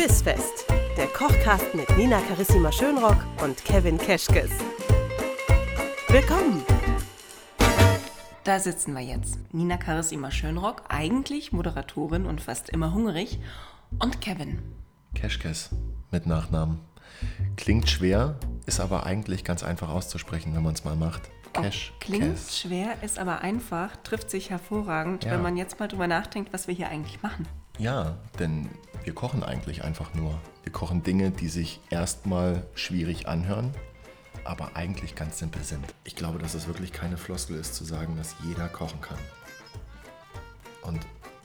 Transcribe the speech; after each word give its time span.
Bissfest, 0.00 0.64
der 0.96 1.08
Kochcast 1.08 1.74
mit 1.74 1.94
Nina 1.98 2.22
Carissima 2.22 2.72
Schönrock 2.72 3.18
und 3.44 3.62
Kevin 3.66 3.98
Keschkes. 3.98 4.50
Willkommen! 6.08 6.64
Da 8.44 8.58
sitzen 8.58 8.94
wir 8.94 9.02
jetzt. 9.02 9.38
Nina 9.52 9.76
Carissima 9.76 10.30
Schönrock, 10.30 10.84
eigentlich 10.88 11.52
Moderatorin 11.52 12.24
und 12.24 12.40
fast 12.40 12.70
immer 12.70 12.94
hungrig. 12.94 13.40
Und 13.98 14.22
Kevin. 14.22 14.62
Keschkes 15.14 15.68
mit 16.10 16.24
Nachnamen. 16.24 16.80
Klingt 17.58 17.90
schwer, 17.90 18.36
ist 18.64 18.80
aber 18.80 19.04
eigentlich 19.04 19.44
ganz 19.44 19.62
einfach 19.62 19.90
auszusprechen, 19.90 20.54
wenn 20.54 20.62
man 20.62 20.72
es 20.72 20.82
mal 20.82 20.96
macht. 20.96 21.30
Cash. 21.52 21.92
Klingt 22.00 22.38
schwer, 22.38 22.94
ist 23.02 23.18
aber 23.18 23.42
einfach, 23.42 23.96
trifft 23.96 24.30
sich 24.30 24.48
hervorragend, 24.48 25.24
ja. 25.24 25.32
wenn 25.32 25.42
man 25.42 25.58
jetzt 25.58 25.78
mal 25.78 25.88
drüber 25.88 26.06
nachdenkt, 26.06 26.54
was 26.54 26.68
wir 26.68 26.74
hier 26.74 26.88
eigentlich 26.88 27.22
machen. 27.22 27.46
Ja, 27.76 28.16
denn 28.38 28.70
wir 29.04 29.14
kochen 29.14 29.42
eigentlich 29.42 29.84
einfach 29.84 30.14
nur. 30.14 30.38
Wir 30.62 30.72
kochen 30.72 31.02
Dinge, 31.02 31.30
die 31.30 31.48
sich 31.48 31.80
erstmal 31.90 32.64
schwierig 32.74 33.28
anhören, 33.28 33.74
aber 34.44 34.76
eigentlich 34.76 35.14
ganz 35.14 35.38
simpel 35.38 35.62
sind. 35.64 35.84
Ich 36.04 36.16
glaube, 36.16 36.38
dass 36.38 36.54
es 36.54 36.66
wirklich 36.66 36.92
keine 36.92 37.16
Floskel 37.16 37.56
ist, 37.56 37.74
zu 37.74 37.84
sagen, 37.84 38.16
dass 38.16 38.36
jeder 38.44 38.68
kochen 38.68 39.00
kann. 39.00 39.18
Und 40.82 41.00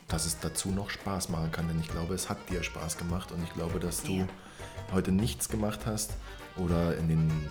dass 0.07 0.25
es 0.25 0.39
dazu 0.39 0.69
noch 0.69 0.89
Spaß 0.89 1.29
machen 1.29 1.51
kann, 1.51 1.67
denn 1.67 1.79
ich 1.79 1.89
glaube, 1.89 2.13
es 2.13 2.29
hat 2.29 2.37
dir 2.49 2.63
Spaß 2.63 2.97
gemacht 2.97 3.31
und 3.31 3.43
ich 3.43 3.53
glaube, 3.53 3.79
dass 3.79 4.03
du 4.03 4.27
heute 4.91 5.11
nichts 5.11 5.49
gemacht 5.49 5.81
hast 5.85 6.13
oder 6.57 6.97
in 6.97 7.07
den 7.07 7.49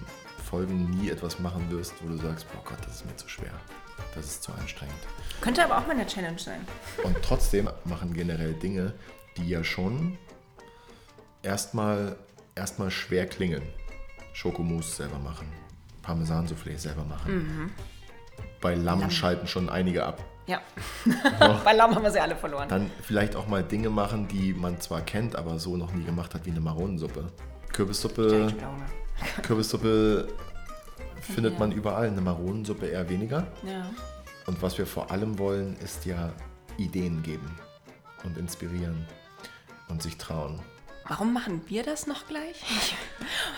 Folgen 0.49 0.91
nie 0.91 1.11
etwas 1.11 1.41
machen 1.41 1.71
wirst, 1.71 1.95
wo 2.03 2.09
du 2.09 2.17
sagst, 2.17 2.47
boah 2.53 2.63
Gott, 2.65 2.79
das 2.87 2.97
ist 2.97 3.07
mir 3.07 3.17
zu 3.17 3.29
schwer. 3.29 3.53
Das 4.15 4.27
ist 4.27 4.43
zu 4.43 4.53
anstrengend. 4.53 4.95
Könnte 5.41 5.65
aber 5.65 5.79
auch 5.79 5.87
mal 5.87 5.93
eine 5.93 6.07
Challenge 6.07 6.39
sein. 6.39 6.67
Und 7.03 7.17
trotzdem 7.23 7.69
machen 7.85 8.13
generell 8.13 8.55
Dinge, 8.55 8.95
die 9.37 9.49
ja 9.49 9.65
schon 9.65 10.19
erstmal 11.43 12.17
erstmal 12.55 12.91
schwer 12.91 13.27
klingen. 13.27 13.63
Schokomousse 14.33 14.97
selber 14.97 15.19
machen, 15.19 15.47
Parmesan-Soufflé 16.03 16.77
selber 16.77 17.05
machen. 17.05 17.35
Mhm. 17.35 17.71
Bei 18.61 18.75
Lamm, 18.75 19.01
Lamm, 19.01 19.11
schalten 19.11 19.47
schon 19.47 19.69
einige 19.69 20.05
ab. 20.05 20.25
Ja, 20.47 20.61
bei 21.65 21.73
Lamm 21.73 21.95
haben 21.95 22.03
wir 22.03 22.11
sie 22.11 22.21
alle 22.21 22.37
verloren. 22.37 22.69
Dann 22.69 22.91
vielleicht 23.03 23.37
auch 23.37 23.47
mal 23.47 23.63
Dinge 23.63 23.91
machen, 23.91 24.27
die 24.29 24.53
man 24.53 24.81
zwar 24.81 25.03
kennt, 25.03 25.37
aber 25.37 25.59
so 25.59 25.77
noch 25.77 25.93
nie 25.93 26.05
gemacht 26.05 26.35
hat, 26.35 26.45
wie 26.47 26.51
eine 26.51 26.61
Maronensuppe. 26.61 27.31
Kürbissuppe. 27.73 28.53
Kürbissuppe 29.43 30.29
findet 31.21 31.55
ja. 31.55 31.59
man 31.59 31.73
überall, 31.73 32.09
eine 32.09 32.21
Maronensuppe 32.21 32.87
eher 32.87 33.09
weniger. 33.09 33.47
Ja. 33.63 33.89
Und 34.47 34.61
was 34.61 34.77
wir 34.77 34.87
vor 34.87 35.11
allem 35.11 35.39
wollen, 35.39 35.77
ist 35.77 36.05
ja 36.05 36.33
Ideen 36.77 37.23
geben 37.23 37.59
und 38.25 38.37
inspirieren 38.37 39.07
und 39.89 40.03
sich 40.03 40.19
trauen. 40.19 40.61
Warum 41.07 41.35
machen 41.35 41.61
wir 41.67 41.83
das 41.83 42.07
noch 42.07 42.27
gleich? 42.27 42.63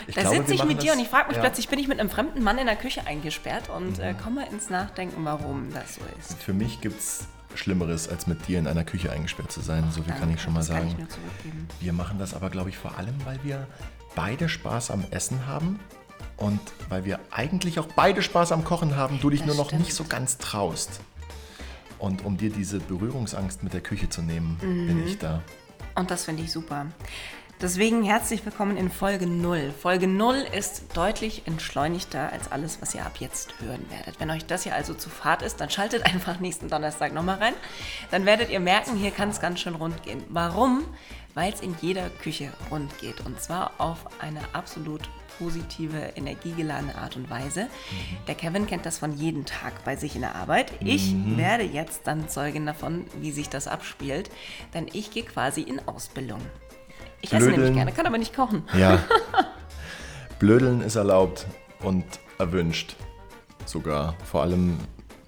Ich 0.06 0.14
da 0.16 0.28
sitze 0.28 0.54
ich 0.54 0.64
mit 0.64 0.82
dir 0.82 0.92
und 0.92 0.98
ich 0.98 1.08
frage 1.08 1.28
mich 1.28 1.36
ja. 1.36 1.42
plötzlich, 1.42 1.68
bin 1.68 1.78
ich 1.78 1.86
mit 1.86 2.00
einem 2.00 2.10
fremden 2.10 2.42
Mann 2.42 2.58
in 2.58 2.66
der 2.66 2.76
Küche 2.76 3.06
eingesperrt 3.06 3.70
und 3.70 3.98
äh, 3.98 4.12
mhm. 4.12 4.18
äh, 4.18 4.22
komme 4.22 4.48
ins 4.48 4.68
Nachdenken, 4.68 5.24
warum 5.24 5.72
das 5.72 5.94
so 5.94 6.00
ist. 6.18 6.42
Für 6.42 6.52
mich 6.52 6.80
gibt 6.80 6.98
es 6.98 7.28
Schlimmeres, 7.54 8.08
als 8.08 8.26
mit 8.26 8.48
dir 8.48 8.58
in 8.58 8.66
einer 8.66 8.84
Küche 8.84 9.10
eingesperrt 9.12 9.52
zu 9.52 9.60
sein. 9.60 9.84
So 9.90 10.02
viel 10.02 10.06
Danke, 10.06 10.20
kann 10.20 10.34
ich 10.34 10.40
schon 10.40 10.52
mal 10.52 10.62
sagen. 10.62 11.06
Wir 11.80 11.92
machen 11.92 12.18
das 12.18 12.34
aber, 12.34 12.50
glaube 12.50 12.70
ich, 12.70 12.78
vor 12.78 12.98
allem, 12.98 13.14
weil 13.24 13.38
wir 13.44 13.66
beide 14.14 14.48
Spaß 14.48 14.90
am 14.90 15.04
Essen 15.10 15.46
haben 15.46 15.78
und 16.36 16.60
weil 16.88 17.04
wir 17.04 17.20
eigentlich 17.30 17.78
auch 17.78 17.86
beide 17.94 18.22
Spaß 18.22 18.52
am 18.52 18.64
Kochen 18.64 18.96
haben, 18.96 19.20
du 19.20 19.30
dich 19.30 19.40
das 19.40 19.48
nur 19.48 19.56
noch 19.56 19.68
stimmt. 19.68 19.82
nicht 19.82 19.94
so 19.94 20.04
ganz 20.04 20.38
traust. 20.38 21.00
Und 21.98 22.24
um 22.24 22.36
dir 22.36 22.50
diese 22.50 22.78
Berührungsangst 22.78 23.62
mit 23.62 23.72
der 23.72 23.80
Küche 23.80 24.08
zu 24.08 24.20
nehmen, 24.20 24.58
mhm. 24.60 24.86
bin 24.86 25.06
ich 25.06 25.18
da. 25.18 25.42
Und 25.96 26.10
das 26.10 26.26
finde 26.26 26.42
ich 26.42 26.52
super. 26.52 26.86
Deswegen 27.62 28.02
herzlich 28.02 28.44
willkommen 28.44 28.76
in 28.76 28.90
Folge 28.90 29.26
0. 29.26 29.72
Folge 29.80 30.06
0 30.06 30.44
ist 30.54 30.94
deutlich 30.94 31.46
entschleunigter 31.46 32.30
als 32.30 32.52
alles, 32.52 32.82
was 32.82 32.94
ihr 32.94 33.06
ab 33.06 33.16
jetzt 33.18 33.54
hören 33.60 33.82
werdet. 33.88 34.20
Wenn 34.20 34.30
euch 34.30 34.44
das 34.44 34.64
hier 34.64 34.74
also 34.74 34.92
zu 34.92 35.08
fad 35.08 35.40
ist, 35.40 35.58
dann 35.58 35.70
schaltet 35.70 36.04
einfach 36.14 36.38
nächsten 36.38 36.68
Donnerstag 36.68 37.14
nochmal 37.14 37.38
rein. 37.38 37.54
Dann 38.10 38.26
werdet 38.26 38.50
ihr 38.50 38.60
merken, 38.60 38.94
hier 38.96 39.10
kann 39.10 39.30
es 39.30 39.40
ganz 39.40 39.60
schön 39.60 39.74
rund 39.74 40.02
gehen. 40.02 40.22
Warum? 40.28 40.84
Weil 41.32 41.50
es 41.50 41.62
in 41.62 41.74
jeder 41.80 42.10
Küche 42.10 42.52
rund 42.70 42.98
geht. 42.98 43.24
Und 43.24 43.40
zwar 43.40 43.72
auf 43.78 44.00
eine 44.20 44.40
absolut 44.52 45.08
positive, 45.38 46.12
energiegeladene 46.16 46.94
Art 46.96 47.16
und 47.16 47.30
Weise. 47.30 47.64
Mhm. 47.64 48.26
Der 48.26 48.34
Kevin 48.34 48.66
kennt 48.66 48.86
das 48.86 48.98
von 48.98 49.12
jedem 49.12 49.44
Tag 49.44 49.84
bei 49.84 49.96
sich 49.96 50.14
in 50.14 50.22
der 50.22 50.34
Arbeit. 50.34 50.72
Ich 50.80 51.12
mhm. 51.12 51.36
werde 51.36 51.64
jetzt 51.64 52.02
dann 52.04 52.28
Zeugin 52.28 52.66
davon, 52.66 53.04
wie 53.20 53.32
sich 53.32 53.48
das 53.48 53.68
abspielt, 53.68 54.30
denn 54.74 54.86
ich 54.92 55.10
gehe 55.10 55.24
quasi 55.24 55.62
in 55.62 55.86
Ausbildung. 55.86 56.40
Ich 57.20 57.30
Blödeln. 57.30 57.50
esse 57.50 57.60
nämlich 57.60 57.76
gerne, 57.76 57.92
kann 57.92 58.06
aber 58.06 58.18
nicht 58.18 58.34
kochen. 58.34 58.62
Ja. 58.76 58.98
Blödeln 60.38 60.82
ist 60.82 60.96
erlaubt 60.96 61.46
und 61.80 62.04
erwünscht. 62.38 62.96
Sogar. 63.64 64.14
Vor 64.24 64.42
allem 64.42 64.78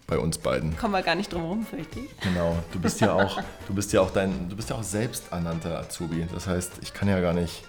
bei 0.07 0.19
uns 0.19 0.39
beiden. 0.39 0.77
Kommen 0.77 0.95
wir 0.95 1.03
gar 1.03 1.15
nicht 1.15 1.33
drum 1.33 1.43
herum, 1.43 1.67
fürchte 1.67 2.01
ich. 2.01 2.21
Genau. 2.21 2.57
Du 2.73 2.81
bist 2.81 3.01
ja 3.01 3.13
auch, 3.13 3.41
du 3.67 3.75
bist 3.75 3.93
ja 3.93 4.01
auch 4.01 4.11
dein, 4.11 4.49
du 4.49 4.57
bist 4.57 4.71
ja 4.71 4.77
auch 4.77 4.83
selbsternannter 4.83 5.79
Azubi. 5.79 6.27
Das 6.33 6.47
heißt, 6.47 6.75
ich 6.83 6.95
kann 6.95 7.09
ja 7.09 7.21
gar 7.21 7.35
nicht 7.35 7.63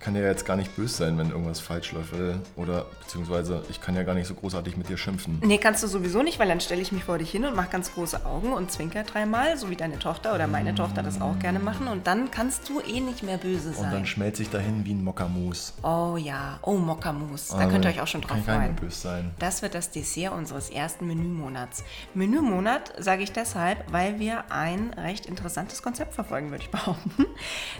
ich 0.00 0.04
kann 0.06 0.14
dir 0.14 0.22
jetzt 0.22 0.46
gar 0.46 0.56
nicht 0.56 0.74
böse 0.76 0.94
sein, 0.94 1.18
wenn 1.18 1.28
irgendwas 1.28 1.60
falsch 1.60 1.92
läuft. 1.92 2.14
Oder 2.56 2.86
beziehungsweise 3.00 3.62
ich 3.68 3.82
kann 3.82 3.94
ja 3.94 4.02
gar 4.02 4.14
nicht 4.14 4.26
so 4.26 4.34
großartig 4.34 4.78
mit 4.78 4.88
dir 4.88 4.96
schimpfen. 4.96 5.42
Nee, 5.44 5.58
kannst 5.58 5.82
du 5.82 5.88
sowieso 5.88 6.22
nicht, 6.22 6.38
weil 6.38 6.48
dann 6.48 6.62
stelle 6.62 6.80
ich 6.80 6.90
mich 6.90 7.04
vor 7.04 7.18
dich 7.18 7.30
hin 7.30 7.44
und 7.44 7.54
mache 7.54 7.68
ganz 7.68 7.92
große 7.92 8.24
Augen 8.24 8.54
und 8.54 8.72
zwinker 8.72 9.02
dreimal, 9.02 9.58
so 9.58 9.68
wie 9.68 9.76
deine 9.76 9.98
Tochter 9.98 10.34
oder 10.34 10.46
meine 10.46 10.72
mm. 10.72 10.76
Tochter 10.76 11.02
das 11.02 11.20
auch 11.20 11.38
gerne 11.38 11.58
machen. 11.58 11.86
Und 11.86 12.06
dann 12.06 12.30
kannst 12.30 12.70
du 12.70 12.80
eh 12.80 13.00
nicht 13.00 13.22
mehr 13.22 13.36
böse 13.36 13.74
sein. 13.74 13.84
Und 13.84 13.92
dann 13.92 14.06
schmelze 14.06 14.42
ich 14.42 14.48
dahin 14.48 14.86
wie 14.86 14.94
ein 14.94 15.04
Mokkamus. 15.04 15.74
Oh 15.82 16.16
ja, 16.16 16.58
oh 16.62 16.78
Mokkamus. 16.78 17.48
Da 17.48 17.58
also, 17.58 17.68
könnt 17.68 17.84
ihr 17.84 17.90
euch 17.90 18.00
auch 18.00 18.06
schon 18.06 18.22
drauf 18.22 18.38
kann 18.38 18.44
freuen. 18.44 18.60
Kann 18.60 18.76
böse 18.76 19.00
sein. 19.00 19.30
Das 19.38 19.60
wird 19.60 19.74
das 19.74 19.90
Dessert 19.90 20.32
unseres 20.32 20.70
ersten 20.70 21.06
Menümonats. 21.06 21.84
Menümonat 22.14 22.94
sage 22.96 23.22
ich 23.22 23.32
deshalb, 23.32 23.84
weil 23.92 24.18
wir 24.18 24.50
ein 24.50 24.94
recht 24.96 25.26
interessantes 25.26 25.82
Konzept 25.82 26.14
verfolgen, 26.14 26.50
würde 26.50 26.64
ich 26.64 26.70
behaupten. 26.70 27.26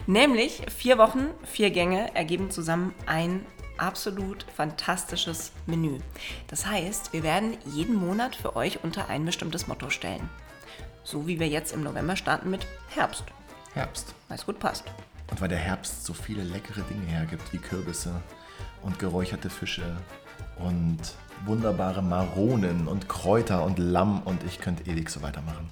Nämlich 0.05 0.61
vier 0.69 0.99
Wochen, 0.99 1.25
vier 1.45 1.71
Gänge 1.71 2.10
ergeben 2.13 2.51
zusammen 2.51 2.93
ein 3.05 3.45
absolut 3.77 4.45
fantastisches 4.55 5.51
Menü. 5.65 5.99
Das 6.47 6.65
heißt, 6.65 7.13
wir 7.13 7.23
werden 7.23 7.57
jeden 7.65 7.95
Monat 7.95 8.35
für 8.35 8.55
euch 8.55 8.83
unter 8.83 9.09
ein 9.09 9.25
bestimmtes 9.25 9.67
Motto 9.67 9.89
stellen. 9.89 10.29
So 11.03 11.27
wie 11.27 11.39
wir 11.39 11.47
jetzt 11.47 11.73
im 11.73 11.83
November 11.83 12.15
starten 12.15 12.49
mit 12.49 12.67
Herbst. 12.89 13.23
Herbst. 13.73 14.13
Weil 14.27 14.37
es 14.37 14.45
gut 14.45 14.59
passt. 14.59 14.85
Und 15.29 15.41
weil 15.41 15.49
der 15.49 15.57
Herbst 15.57 16.05
so 16.05 16.13
viele 16.13 16.43
leckere 16.43 16.81
Dinge 16.81 17.05
hergibt, 17.07 17.51
wie 17.53 17.57
Kürbisse 17.57 18.21
und 18.83 18.99
geräucherte 18.99 19.49
Fische 19.49 19.97
und 20.59 20.99
wunderbare 21.45 22.03
Maronen 22.03 22.87
und 22.87 23.09
Kräuter 23.09 23.63
und 23.63 23.79
Lamm 23.79 24.21
und 24.23 24.43
ich 24.43 24.59
könnte 24.59 24.89
ewig 24.89 25.09
so 25.09 25.21
weitermachen. 25.21 25.69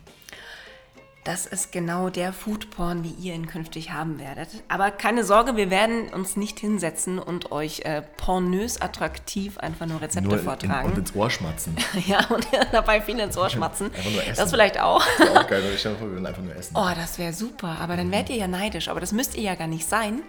Das 1.25 1.45
ist 1.45 1.71
genau 1.71 2.09
der 2.09 2.31
Foodporn, 2.31 3.03
wie 3.03 3.11
ihr 3.11 3.33
ihn 3.33 3.45
künftig 3.45 3.91
haben 3.91 4.19
werdet. 4.19 4.47
Aber 4.69 4.89
keine 4.89 5.25
Sorge, 5.25 5.57
wir 5.57 5.69
werden 5.69 6.09
uns 6.09 6.37
nicht 6.37 6.59
hinsetzen 6.59 7.19
und 7.19 7.51
euch 7.51 7.81
äh, 7.81 8.01
pornös 8.17 8.81
attraktiv 8.81 9.57
einfach 9.57 9.85
nur 9.85 10.01
Rezepte 10.01 10.29
nur 10.29 10.39
vortragen. 10.39 10.85
In, 10.87 10.93
und 10.93 10.97
ins 10.97 11.15
Ohr 11.15 11.29
schmatzen. 11.29 11.75
ja, 12.07 12.25
und 12.29 12.47
dabei 12.71 13.01
viel 13.01 13.19
ins 13.19 13.37
Ohr 13.37 13.49
schmatzen. 13.49 13.87
Einfach 13.93 14.11
nur 14.11 14.23
essen. 14.23 14.35
Das 14.37 14.49
vielleicht 14.49 14.79
auch. 14.79 15.05
Das 15.17 15.29
auch 15.35 15.47
geil, 15.47 15.63
ich 15.75 15.81
vor, 15.81 15.99
wir 15.99 16.11
würden 16.11 16.25
einfach 16.25 16.41
nur 16.41 16.55
essen. 16.55 16.75
Oh, 16.75 16.89
das 16.95 17.19
wäre 17.19 17.33
super. 17.33 17.77
Aber 17.81 17.97
dann 17.97 18.11
werdet 18.11 18.29
ihr 18.29 18.37
ja 18.37 18.47
neidisch. 18.47 18.87
Aber 18.87 19.01
das 19.01 19.11
müsst 19.11 19.35
ihr 19.35 19.43
ja 19.43 19.55
gar 19.55 19.67
nicht 19.67 19.87
sein. 19.87 20.21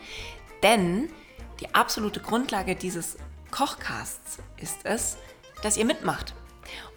Denn 0.65 1.09
die 1.61 1.72
absolute 1.75 2.21
Grundlage 2.21 2.75
dieses 2.75 3.17
Kochcasts 3.51 4.39
ist 4.57 4.78
es, 4.84 5.17
dass 5.62 5.77
ihr 5.77 5.84
mitmacht. 5.84 6.34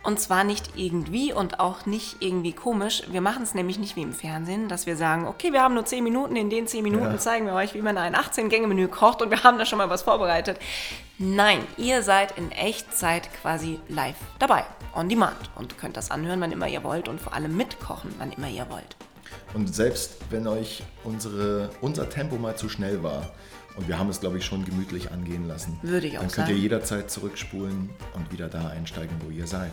Und 0.03 0.19
zwar 0.19 0.44
nicht 0.44 0.72
irgendwie 0.75 1.31
und 1.31 1.61
auch 1.61 1.85
nicht 1.85 2.17
irgendwie 2.19 2.51
komisch. 2.51 3.03
Wir 3.09 3.22
machen 3.22 3.44
es 3.44 3.53
nämlich 3.53 3.79
nicht 3.79 3.95
wie 3.95 4.01
im 4.01 4.11
Fernsehen, 4.11 4.67
dass 4.67 4.85
wir 4.85 4.97
sagen, 4.97 5.28
okay, 5.28 5.53
wir 5.53 5.61
haben 5.61 5.75
nur 5.75 5.85
10 5.85 6.03
Minuten, 6.03 6.35
in 6.35 6.50
den 6.50 6.67
10 6.67 6.84
Minuten 6.84 7.06
ja. 7.06 7.17
zeigen 7.17 7.45
wir 7.45 7.53
euch, 7.53 7.73
wie 7.73 7.81
man 7.81 7.97
ein 7.97 8.16
18-Gänge-Menü 8.16 8.89
kocht 8.89 9.21
und 9.21 9.31
wir 9.31 9.44
haben 9.44 9.57
da 9.57 9.65
schon 9.65 9.77
mal 9.77 9.89
was 9.89 10.03
vorbereitet. 10.03 10.59
Nein, 11.18 11.59
ihr 11.77 12.03
seid 12.03 12.38
in 12.38 12.51
Echtzeit 12.51 13.30
quasi 13.42 13.80
live 13.88 14.18
dabei, 14.39 14.65
on 14.94 15.07
demand 15.07 15.38
und 15.56 15.77
könnt 15.77 15.95
das 15.95 16.12
anhören, 16.12 16.42
wann 16.42 16.51
immer 16.51 16.68
ihr 16.68 16.83
wollt 16.83 17.07
und 17.07 17.21
vor 17.21 17.33
allem 17.33 17.56
mitkochen, 17.56 18.13
wann 18.18 18.31
immer 18.31 18.50
ihr 18.50 18.69
wollt. 18.69 18.98
Und 19.53 19.74
selbst 19.74 20.18
wenn 20.31 20.48
euch 20.48 20.83
unsere, 21.03 21.69
unser 21.81 22.09
Tempo 22.09 22.36
mal 22.36 22.56
zu 22.56 22.68
schnell 22.68 23.03
war, 23.03 23.31
und 23.75 23.88
wir 23.88 23.98
haben 23.98 24.10
es, 24.10 24.20
glaube 24.20 24.38
ich, 24.38 24.46
schon 24.46 24.66
gemütlich 24.66 25.12
angehen 25.12 25.48
lassen. 25.48 25.80
Würde 25.81 26.08
ich 26.08 26.18
auch 26.18 26.22
sagen. 26.22 26.34
Dann 26.36 26.46
könnt 26.46 26.58
ihr 26.58 26.62
jederzeit 26.62 27.12
zurückspulen 27.12 27.90
und 28.14 28.31
wieder 28.31 28.48
da 28.48 28.70
einsteigen, 28.70 29.16
wo 29.25 29.31
ihr 29.31 29.48
seid. 29.48 29.72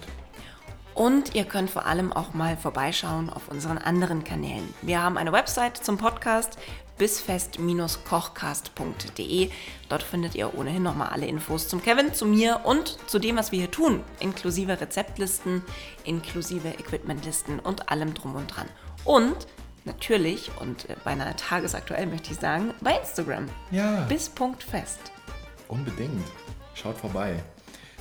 Und 0.94 1.35
ihr 1.35 1.44
könnt 1.44 1.70
vor 1.70 1.87
allem 1.87 2.12
auch 2.12 2.35
mal 2.35 2.56
vorbeischauen 2.56 3.31
auf 3.31 3.49
unseren 3.49 3.79
anderen 3.79 4.25
Kanälen. 4.25 4.75
Wir 4.82 5.02
haben 5.02 5.17
eine 5.17 5.32
Website 5.32 5.76
zum 5.76 5.97
Podcast 5.97 6.58
bisfest-kochcast.de. 6.99 9.50
Dort 9.88 10.02
findet 10.02 10.35
ihr 10.35 10.58
ohnehin 10.58 10.82
nochmal 10.82 11.08
alle 11.08 11.26
Infos 11.26 11.69
zum 11.69 11.82
Kevin, 11.82 12.12
zu 12.12 12.26
mir 12.26 12.61
und 12.64 12.99
zu 13.08 13.19
dem, 13.19 13.37
was 13.37 13.52
wir 13.52 13.61
hier 13.61 13.70
tun, 13.70 14.02
inklusive 14.19 14.79
Rezeptlisten, 14.79 15.62
inklusive 16.05 16.69
Equipmentlisten 16.69 17.58
und 17.58 17.91
allem 17.91 18.12
drum 18.12 18.35
und 18.35 18.55
dran. 18.55 18.69
Und 19.05 19.47
natürlich 19.84 20.50
und 20.60 20.88
äh, 20.88 20.96
beinahe 21.04 21.34
tagesaktuell 21.36 22.06
möchte 22.06 22.32
ich 22.32 22.38
sagen, 22.38 22.72
bei 22.80 22.98
Instagram. 22.98 23.46
Ja. 23.70 24.02
Bis 24.02 24.28
Punkt 24.28 24.62
fest. 24.62 25.00
Unbedingt. 25.68 26.26
Schaut 26.74 26.96
vorbei. 26.96 27.42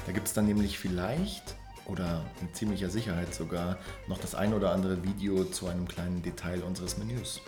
Da 0.05 0.11
gibt 0.11 0.27
es 0.27 0.33
dann 0.33 0.45
nämlich 0.45 0.79
vielleicht 0.79 1.55
oder 1.85 2.23
mit 2.41 2.55
ziemlicher 2.55 2.89
Sicherheit 2.89 3.33
sogar 3.33 3.77
noch 4.07 4.19
das 4.19 4.35
ein 4.35 4.53
oder 4.53 4.71
andere 4.71 5.03
Video 5.03 5.43
zu 5.43 5.67
einem 5.67 5.87
kleinen 5.87 6.21
Detail 6.21 6.63
unseres 6.63 6.97
Menüs. 6.97 7.41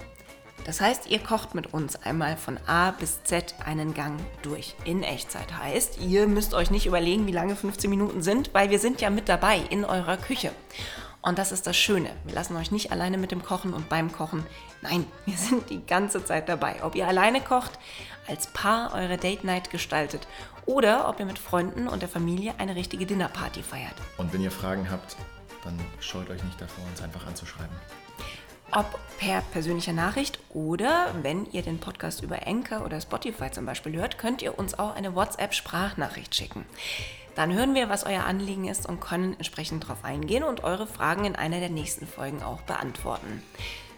Das 0.65 0.79
heißt, 0.79 1.09
ihr 1.09 1.19
kocht 1.19 1.55
mit 1.55 1.73
uns 1.73 1.95
einmal 1.95 2.37
von 2.37 2.59
A 2.67 2.91
bis 2.91 3.23
Z 3.23 3.55
einen 3.65 3.93
Gang 3.93 4.19
durch. 4.43 4.75
In 4.85 5.01
Echtzeit 5.01 5.57
heißt, 5.57 5.99
ihr 6.01 6.27
müsst 6.27 6.53
euch 6.53 6.69
nicht 6.69 6.85
überlegen, 6.85 7.25
wie 7.25 7.31
lange 7.31 7.55
15 7.55 7.89
Minuten 7.89 8.21
sind, 8.21 8.53
weil 8.53 8.69
wir 8.69 8.77
sind 8.77 9.01
ja 9.01 9.09
mit 9.09 9.27
dabei 9.27 9.59
in 9.69 9.85
eurer 9.85 10.17
Küche. 10.17 10.51
Und 11.21 11.37
das 11.37 11.51
ist 11.51 11.67
das 11.67 11.77
Schöne. 11.77 12.09
Wir 12.23 12.33
lassen 12.33 12.55
euch 12.55 12.71
nicht 12.71 12.91
alleine 12.91 13.17
mit 13.17 13.31
dem 13.31 13.43
Kochen 13.43 13.73
und 13.73 13.89
beim 13.89 14.11
Kochen. 14.11 14.45
Nein, 14.81 15.05
wir 15.25 15.37
sind 15.37 15.69
die 15.69 15.85
ganze 15.85 16.23
Zeit 16.25 16.49
dabei. 16.49 16.83
Ob 16.83 16.95
ihr 16.95 17.07
alleine 17.07 17.41
kocht, 17.41 17.71
als 18.27 18.47
Paar 18.47 18.93
eure 18.93 19.17
Date 19.17 19.43
Night 19.43 19.69
gestaltet 19.69 20.27
oder 20.65 21.07
ob 21.09 21.19
ihr 21.19 21.25
mit 21.25 21.39
Freunden 21.39 21.87
und 21.87 22.01
der 22.01 22.09
Familie 22.09 22.53
eine 22.57 22.75
richtige 22.75 23.05
Dinnerparty 23.05 23.63
feiert. 23.63 23.95
Und 24.17 24.31
wenn 24.33 24.41
ihr 24.41 24.51
Fragen 24.51 24.89
habt, 24.89 25.15
dann 25.63 25.79
scheut 25.99 26.29
euch 26.29 26.43
nicht 26.43 26.59
davor, 26.59 26.83
uns 26.85 27.01
einfach 27.01 27.25
anzuschreiben. 27.27 27.75
Ob 28.73 28.99
per 29.19 29.41
persönlicher 29.51 29.91
Nachricht 29.91 30.39
oder 30.53 31.13
wenn 31.23 31.45
ihr 31.51 31.61
den 31.61 31.79
Podcast 31.79 32.23
über 32.23 32.47
Anchor 32.47 32.85
oder 32.85 33.01
Spotify 33.01 33.51
zum 33.51 33.65
Beispiel 33.65 33.97
hört, 33.97 34.17
könnt 34.17 34.41
ihr 34.41 34.57
uns 34.57 34.79
auch 34.79 34.95
eine 34.95 35.13
WhatsApp-Sprachnachricht 35.13 36.33
schicken. 36.33 36.65
Dann 37.35 37.53
hören 37.53 37.75
wir, 37.75 37.89
was 37.89 38.05
euer 38.05 38.23
Anliegen 38.23 38.69
ist 38.69 38.87
und 38.87 39.01
können 39.01 39.33
entsprechend 39.33 39.83
darauf 39.83 40.05
eingehen 40.05 40.43
und 40.43 40.63
eure 40.63 40.87
Fragen 40.87 41.25
in 41.25 41.35
einer 41.35 41.59
der 41.59 41.69
nächsten 41.69 42.07
Folgen 42.07 42.43
auch 42.43 42.61
beantworten. 42.61 43.43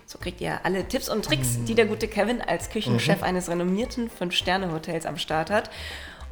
So 0.07 0.17
kriegt 0.17 0.41
ihr 0.41 0.59
alle 0.63 0.87
Tipps 0.87 1.07
und 1.07 1.23
Tricks, 1.23 1.63
die 1.65 1.75
der 1.75 1.85
gute 1.85 2.07
Kevin 2.07 2.41
als 2.41 2.71
Küchenchef 2.71 3.21
eines 3.21 3.49
renommierten 3.49 4.09
Fünf-Sterne-Hotels 4.09 5.05
am 5.05 5.17
Start 5.17 5.51
hat. 5.51 5.69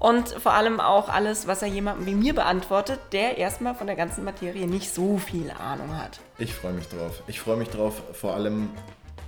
Und 0.01 0.29
vor 0.29 0.53
allem 0.53 0.79
auch 0.79 1.09
alles, 1.09 1.45
was 1.45 1.61
er 1.61 1.67
jemandem 1.67 2.07
wie 2.07 2.15
mir 2.15 2.33
beantwortet, 2.33 2.99
der 3.11 3.37
erstmal 3.37 3.75
von 3.75 3.85
der 3.85 3.95
ganzen 3.95 4.23
Materie 4.23 4.65
nicht 4.65 4.91
so 4.91 5.19
viel 5.19 5.51
Ahnung 5.51 5.95
hat. 5.95 6.19
Ich 6.39 6.55
freue 6.55 6.73
mich 6.73 6.87
drauf. 6.87 7.21
Ich 7.27 7.39
freue 7.39 7.57
mich 7.57 7.69
drauf, 7.69 8.01
vor 8.13 8.33
allem 8.33 8.69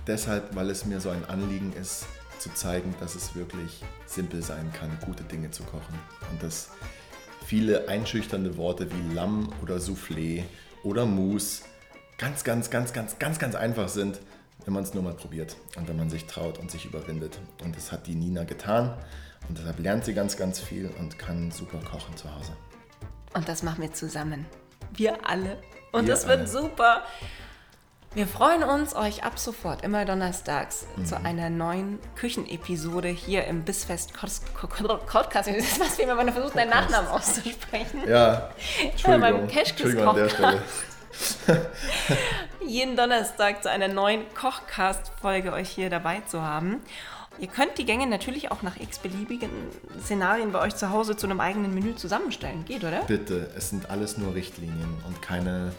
deshalb, 0.08 0.56
weil 0.56 0.68
es 0.70 0.84
mir 0.84 1.00
so 1.00 1.10
ein 1.10 1.24
Anliegen 1.26 1.72
ist, 1.80 2.06
zu 2.40 2.52
zeigen, 2.54 2.92
dass 2.98 3.14
es 3.14 3.36
wirklich 3.36 3.84
simpel 4.06 4.42
sein 4.42 4.72
kann, 4.76 4.90
gute 5.06 5.22
Dinge 5.22 5.52
zu 5.52 5.62
kochen. 5.62 5.96
Und 6.32 6.42
dass 6.42 6.70
viele 7.46 7.88
einschüchternde 7.88 8.56
Worte 8.56 8.88
wie 8.90 9.14
Lamm 9.14 9.50
oder 9.62 9.76
Soufflé 9.76 10.42
oder 10.82 11.06
Mousse 11.06 11.62
ganz, 12.18 12.42
ganz, 12.42 12.68
ganz, 12.68 12.92
ganz, 12.92 13.20
ganz, 13.20 13.38
ganz 13.38 13.54
einfach 13.54 13.88
sind, 13.88 14.18
wenn 14.64 14.74
man 14.74 14.82
es 14.82 14.94
nur 14.94 15.02
mal 15.02 15.14
probiert 15.14 15.56
und 15.76 15.88
wenn 15.88 15.96
man 15.96 16.10
sich 16.10 16.26
traut 16.26 16.58
und 16.58 16.70
sich 16.70 16.84
überwindet. 16.84 17.38
Und 17.62 17.76
das 17.76 17.92
hat 17.92 18.06
die 18.06 18.14
Nina 18.14 18.44
getan. 18.44 18.96
Und 19.48 19.58
deshalb 19.58 19.78
lernt 19.78 20.04
sie 20.04 20.14
ganz, 20.14 20.36
ganz 20.36 20.58
viel 20.60 20.90
und 20.98 21.18
kann 21.18 21.50
super 21.50 21.78
kochen 21.78 22.16
zu 22.16 22.34
Hause. 22.34 22.52
Und 23.34 23.48
das 23.48 23.62
machen 23.62 23.82
wir 23.82 23.92
zusammen. 23.92 24.46
Wir 24.92 25.28
alle. 25.28 25.58
Und 25.92 26.06
Wir 26.06 26.14
wird 26.14 26.40
alle. 26.40 26.46
super. 26.48 27.02
Wir 28.14 28.28
freuen 28.28 28.62
uns, 28.62 28.94
euch 28.94 29.24
ab 29.24 29.40
sofort 29.40 29.82
immer 29.82 30.04
donnerstags 30.04 30.86
zu 31.04 31.20
einer 31.20 31.50
neuen 31.50 31.98
Küchenepisode 32.14 33.08
hier 33.08 33.44
im 33.44 33.64
Bissfest 33.64 34.12
Podcast. 34.14 35.48
Das 35.48 35.56
ist 35.56 35.80
was, 35.80 35.98
wie 35.98 36.06
wenn 36.06 36.16
man 36.16 36.32
versucht, 36.32 36.54
deinen 36.56 36.70
Podcast. 36.70 36.90
Nachnamen 36.92 37.10
auszusprechen. 37.10 38.02
Ja, 38.08 38.50
Entschuldigung. 38.82 39.20
beim 39.20 39.48
Cashkiss 39.48 39.86
Entschuldigung 39.94 40.08
an 40.08 40.16
der 40.16 40.28
Stelle. 40.28 40.62
jeden 42.66 42.96
Donnerstag 42.96 43.62
zu 43.62 43.70
einer 43.70 43.88
neuen 43.88 44.22
Kochcast-Folge 44.34 45.52
euch 45.52 45.70
hier 45.70 45.90
dabei 45.90 46.20
zu 46.26 46.42
haben. 46.42 46.80
Ihr 47.38 47.48
könnt 47.48 47.78
die 47.78 47.84
Gänge 47.84 48.06
natürlich 48.06 48.52
auch 48.52 48.62
nach 48.62 48.76
x-beliebigen 48.76 49.50
Szenarien 50.02 50.52
bei 50.52 50.60
euch 50.60 50.76
zu 50.76 50.90
Hause 50.90 51.16
zu 51.16 51.26
einem 51.26 51.40
eigenen 51.40 51.74
Menü 51.74 51.96
zusammenstellen. 51.96 52.64
Geht, 52.64 52.84
oder? 52.84 53.02
Bitte, 53.02 53.50
es 53.56 53.70
sind 53.70 53.90
alles 53.90 54.18
nur 54.18 54.34
Richtlinien 54.34 55.02
und 55.06 55.20
keine. 55.20 55.72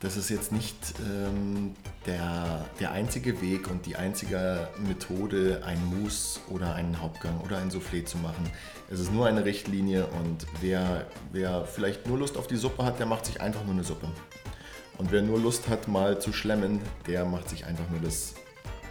Das 0.00 0.16
ist 0.16 0.30
jetzt 0.30 0.52
nicht 0.52 0.76
ähm, 1.00 1.74
der, 2.06 2.64
der 2.78 2.92
einzige 2.92 3.42
Weg 3.42 3.68
und 3.68 3.84
die 3.84 3.96
einzige 3.96 4.68
Methode, 4.78 5.62
ein 5.66 5.84
Mousse 5.86 6.38
oder 6.48 6.76
einen 6.76 7.02
Hauptgang 7.02 7.40
oder 7.40 7.58
ein 7.58 7.72
Soufflé 7.72 8.04
zu 8.04 8.16
machen. 8.18 8.48
Es 8.88 9.00
ist 9.00 9.12
nur 9.12 9.26
eine 9.26 9.44
Richtlinie 9.44 10.06
und 10.06 10.46
wer, 10.60 11.06
wer 11.32 11.64
vielleicht 11.64 12.06
nur 12.06 12.16
Lust 12.16 12.36
auf 12.36 12.46
die 12.46 12.54
Suppe 12.54 12.84
hat, 12.84 13.00
der 13.00 13.06
macht 13.06 13.26
sich 13.26 13.40
einfach 13.40 13.64
nur 13.64 13.74
eine 13.74 13.82
Suppe. 13.82 14.06
Und 14.98 15.12
wer 15.12 15.22
nur 15.22 15.38
Lust 15.38 15.68
hat, 15.68 15.88
mal 15.88 16.20
zu 16.20 16.32
schlemmen, 16.32 16.80
der 17.06 17.24
macht 17.24 17.48
sich 17.48 17.64
einfach 17.64 17.88
nur 17.90 18.00
das 18.00 18.34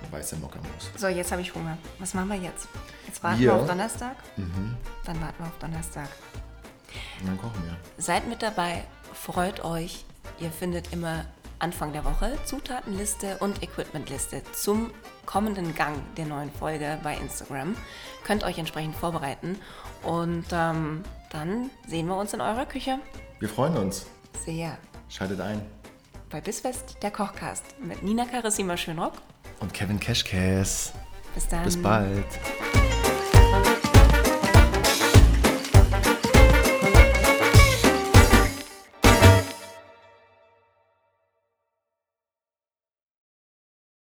weiße 0.09 0.37
Mokkamus. 0.37 0.89
So, 0.95 1.07
jetzt 1.07 1.31
habe 1.31 1.41
ich 1.41 1.53
Hunger. 1.53 1.77
Was 1.99 2.13
machen 2.13 2.29
wir 2.29 2.37
jetzt? 2.37 2.67
Jetzt 3.05 3.21
warten 3.21 3.39
Wir? 3.39 3.47
wir 3.47 3.55
auf 3.55 3.67
Donnerstag? 3.67 4.15
Dann 4.37 5.21
warten 5.21 5.35
wir 5.39 5.47
auf 5.47 5.57
Donnerstag. 5.59 6.07
Und 7.19 7.27
dann 7.27 7.37
kochen 7.37 7.61
wir. 7.65 7.75
Seid 7.97 8.27
mit 8.27 8.41
dabei, 8.41 8.83
freut 9.13 9.63
euch. 9.65 10.05
Ihr 10.39 10.49
findet 10.49 10.93
immer 10.93 11.25
Anfang 11.59 11.91
der 11.91 12.05
Woche 12.05 12.37
Zutatenliste 12.45 13.37
und 13.39 13.63
Equipmentliste 13.63 14.43
zum 14.53 14.91
kommenden 15.25 15.75
Gang 15.75 15.97
der 16.15 16.25
neuen 16.25 16.51
Folge 16.51 16.97
bei 17.03 17.15
Instagram. 17.17 17.75
Könnt 18.23 18.43
euch 18.43 18.57
entsprechend 18.59 18.95
vorbereiten 18.95 19.59
und 20.03 20.45
ähm, 20.51 21.03
dann 21.31 21.69
sehen 21.87 22.07
wir 22.07 22.15
uns 22.15 22.33
in 22.33 22.41
eurer 22.41 22.65
Küche. 22.65 22.99
Wir 23.39 23.49
freuen 23.49 23.75
uns. 23.75 24.05
Sehr. 24.45 24.77
Schaltet 25.09 25.41
ein. 25.41 25.61
Bei 26.29 26.41
Bissfest, 26.41 26.97
der 27.01 27.11
Kochcast 27.11 27.63
mit 27.79 28.03
Nina 28.03 28.25
Carissima 28.25 28.75
Schönrock. 28.75 29.13
Und 29.61 29.73
Kevin 29.73 29.97
Cashcase. 29.97 30.91
Bis 31.33 31.47
dann. 31.47 31.63
Bis 31.63 31.81
bald. 31.81 32.25